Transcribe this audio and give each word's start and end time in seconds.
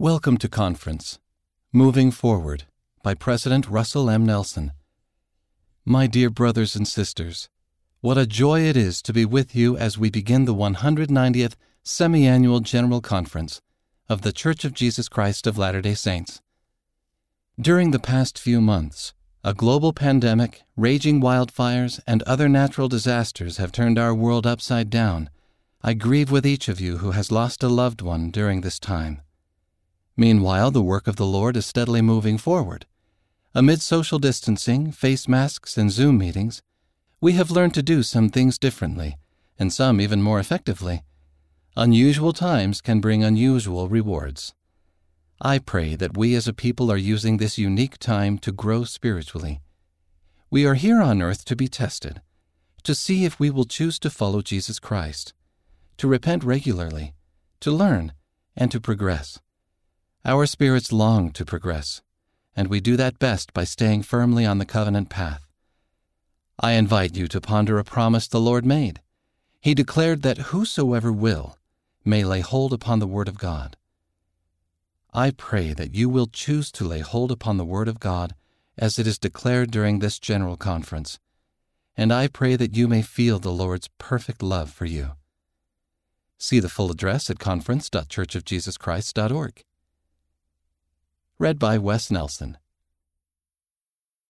Welcome 0.00 0.38
to 0.38 0.48
Conference 0.48 1.18
Moving 1.74 2.10
Forward 2.10 2.64
by 3.02 3.12
President 3.12 3.68
Russell 3.68 4.08
M. 4.08 4.24
Nelson. 4.24 4.72
My 5.84 6.06
dear 6.06 6.30
brothers 6.30 6.74
and 6.74 6.88
sisters, 6.88 7.50
what 8.00 8.16
a 8.16 8.26
joy 8.26 8.62
it 8.62 8.78
is 8.78 9.02
to 9.02 9.12
be 9.12 9.26
with 9.26 9.54
you 9.54 9.76
as 9.76 9.98
we 9.98 10.08
begin 10.08 10.46
the 10.46 10.54
190th 10.54 11.52
Semi 11.82 12.26
Annual 12.26 12.60
General 12.60 13.02
Conference 13.02 13.60
of 14.08 14.22
The 14.22 14.32
Church 14.32 14.64
of 14.64 14.72
Jesus 14.72 15.06
Christ 15.06 15.46
of 15.46 15.58
Latter 15.58 15.82
day 15.82 15.92
Saints. 15.92 16.40
During 17.60 17.90
the 17.90 17.98
past 17.98 18.38
few 18.38 18.62
months, 18.62 19.12
a 19.44 19.52
global 19.52 19.92
pandemic, 19.92 20.62
raging 20.78 21.20
wildfires, 21.20 22.00
and 22.06 22.22
other 22.22 22.48
natural 22.48 22.88
disasters 22.88 23.58
have 23.58 23.70
turned 23.70 23.98
our 23.98 24.14
world 24.14 24.46
upside 24.46 24.88
down. 24.88 25.28
I 25.82 25.92
grieve 25.92 26.30
with 26.30 26.46
each 26.46 26.68
of 26.68 26.80
you 26.80 26.96
who 26.96 27.10
has 27.10 27.30
lost 27.30 27.62
a 27.62 27.68
loved 27.68 28.00
one 28.00 28.30
during 28.30 28.62
this 28.62 28.78
time. 28.78 29.20
Meanwhile, 30.16 30.70
the 30.70 30.82
work 30.82 31.06
of 31.06 31.16
the 31.16 31.26
Lord 31.26 31.56
is 31.56 31.66
steadily 31.66 32.02
moving 32.02 32.38
forward. 32.38 32.86
Amid 33.54 33.80
social 33.80 34.18
distancing, 34.18 34.92
face 34.92 35.26
masks, 35.26 35.76
and 35.76 35.90
Zoom 35.90 36.18
meetings, 36.18 36.62
we 37.20 37.32
have 37.32 37.50
learned 37.50 37.74
to 37.74 37.82
do 37.82 38.02
some 38.02 38.28
things 38.28 38.58
differently, 38.58 39.16
and 39.58 39.72
some 39.72 40.00
even 40.00 40.22
more 40.22 40.40
effectively. 40.40 41.02
Unusual 41.76 42.32
times 42.32 42.80
can 42.80 43.00
bring 43.00 43.22
unusual 43.22 43.88
rewards. 43.88 44.54
I 45.40 45.58
pray 45.58 45.96
that 45.96 46.16
we 46.16 46.34
as 46.34 46.46
a 46.46 46.52
people 46.52 46.92
are 46.92 46.96
using 46.96 47.36
this 47.36 47.58
unique 47.58 47.98
time 47.98 48.38
to 48.38 48.52
grow 48.52 48.84
spiritually. 48.84 49.60
We 50.50 50.66
are 50.66 50.74
here 50.74 51.00
on 51.00 51.22
earth 51.22 51.44
to 51.46 51.56
be 51.56 51.68
tested, 51.68 52.20
to 52.82 52.94
see 52.94 53.24
if 53.24 53.38
we 53.38 53.50
will 53.50 53.64
choose 53.64 53.98
to 54.00 54.10
follow 54.10 54.42
Jesus 54.42 54.78
Christ, 54.78 55.32
to 55.96 56.08
repent 56.08 56.44
regularly, 56.44 57.14
to 57.60 57.70
learn, 57.70 58.12
and 58.56 58.70
to 58.70 58.80
progress. 58.80 59.38
Our 60.22 60.44
spirits 60.44 60.92
long 60.92 61.30
to 61.32 61.46
progress, 61.46 62.02
and 62.54 62.68
we 62.68 62.80
do 62.80 62.94
that 62.98 63.18
best 63.18 63.54
by 63.54 63.64
staying 63.64 64.02
firmly 64.02 64.44
on 64.44 64.58
the 64.58 64.66
covenant 64.66 65.08
path. 65.08 65.46
I 66.58 66.72
invite 66.72 67.16
you 67.16 67.26
to 67.28 67.40
ponder 67.40 67.78
a 67.78 67.84
promise 67.84 68.28
the 68.28 68.38
Lord 68.38 68.66
made. 68.66 69.00
He 69.62 69.74
declared 69.74 70.20
that 70.20 70.50
whosoever 70.52 71.10
will 71.10 71.56
may 72.04 72.22
lay 72.22 72.40
hold 72.40 72.74
upon 72.74 72.98
the 72.98 73.06
Word 73.06 73.28
of 73.28 73.38
God. 73.38 73.78
I 75.14 75.30
pray 75.30 75.72
that 75.72 75.94
you 75.94 76.10
will 76.10 76.26
choose 76.26 76.70
to 76.72 76.86
lay 76.86 77.00
hold 77.00 77.32
upon 77.32 77.56
the 77.56 77.64
Word 77.64 77.88
of 77.88 77.98
God 77.98 78.34
as 78.76 78.98
it 78.98 79.06
is 79.06 79.18
declared 79.18 79.70
during 79.70 80.00
this 80.00 80.18
general 80.18 80.58
conference, 80.58 81.18
and 81.96 82.12
I 82.12 82.28
pray 82.28 82.56
that 82.56 82.76
you 82.76 82.88
may 82.88 83.00
feel 83.00 83.38
the 83.38 83.50
Lord's 83.50 83.88
perfect 83.96 84.42
love 84.42 84.70
for 84.70 84.84
you. 84.84 85.12
See 86.36 86.60
the 86.60 86.68
full 86.68 86.90
address 86.90 87.30
at 87.30 87.38
conference.churchofjesuschrist.org. 87.38 89.64
Read 91.40 91.58
by 91.58 91.78
Wes 91.78 92.10
Nelson. 92.10 92.58